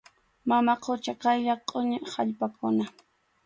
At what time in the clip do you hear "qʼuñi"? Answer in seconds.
1.67-1.97